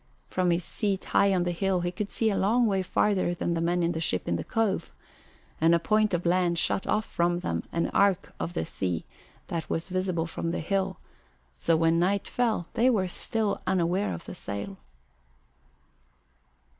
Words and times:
From 0.29 0.49
his 0.49 0.63
seat 0.63 1.03
high 1.03 1.31
on 1.31 1.43
the 1.43 1.51
hill 1.51 1.81
he 1.81 1.91
could 1.91 2.09
see 2.09 2.31
a 2.31 2.35
long 2.35 2.65
way 2.65 2.81
farther 2.81 3.35
than 3.35 3.53
the 3.53 3.61
men 3.61 3.83
in 3.83 3.91
the 3.91 4.01
ship 4.01 4.27
in 4.27 4.35
the 4.35 4.43
cove, 4.43 4.91
and 5.61 5.75
a 5.75 5.79
point 5.79 6.15
of 6.15 6.25
land 6.25 6.57
shut 6.57 6.87
off 6.87 7.05
from 7.05 7.41
them 7.41 7.61
an 7.71 7.87
arc 7.89 8.33
of 8.39 8.53
the 8.55 8.65
sea 8.65 9.05
that 9.49 9.69
was 9.69 9.89
visible 9.89 10.25
from 10.25 10.49
the 10.49 10.59
hill; 10.59 10.97
so 11.53 11.77
when 11.77 11.99
night 11.99 12.27
fell 12.27 12.65
they 12.73 12.89
were 12.89 13.07
still 13.07 13.61
unaware 13.67 14.11
of 14.11 14.25
the 14.25 14.33
sail. 14.33 14.77